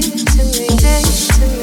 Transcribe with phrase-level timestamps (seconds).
[0.00, 1.53] to me, to me.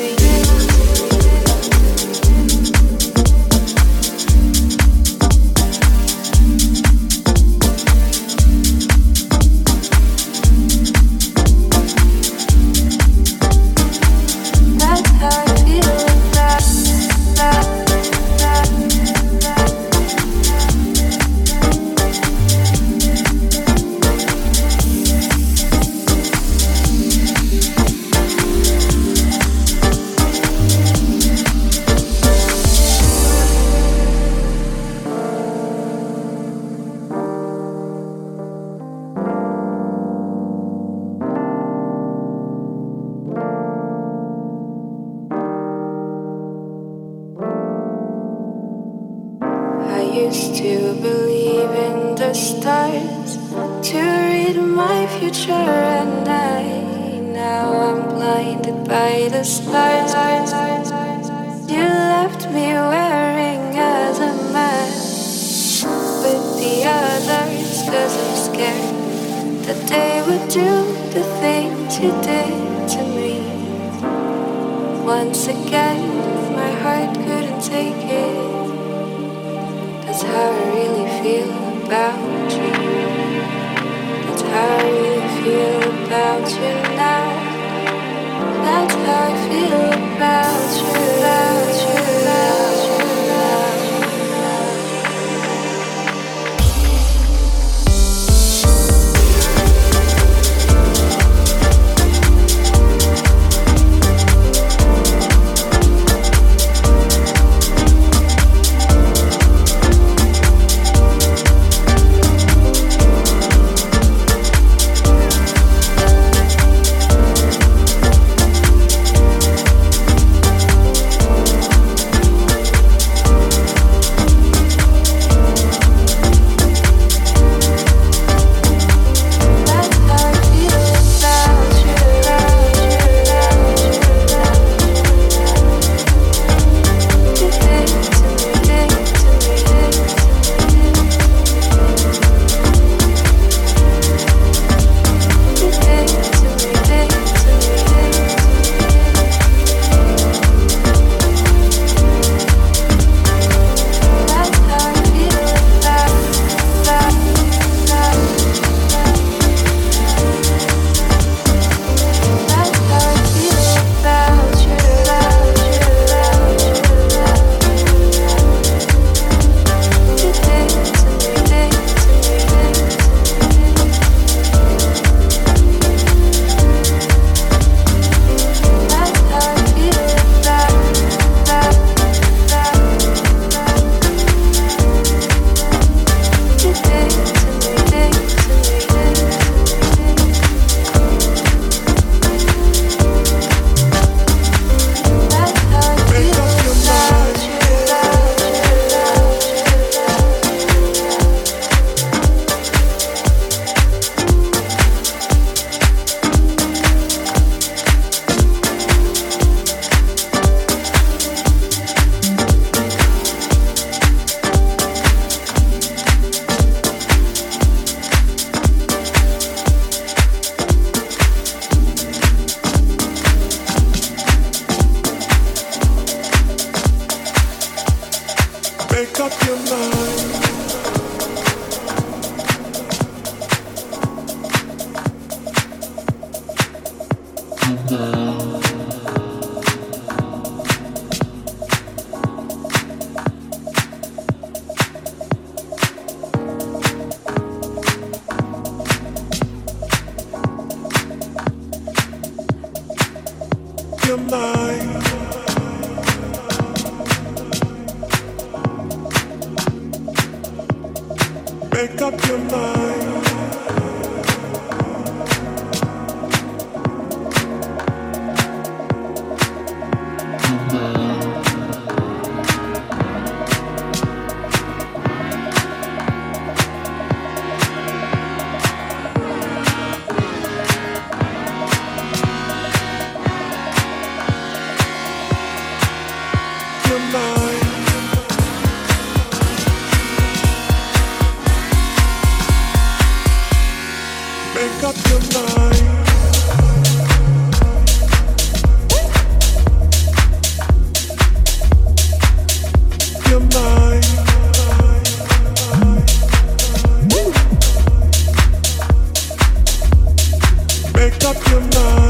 [311.31, 312.00] up your mind.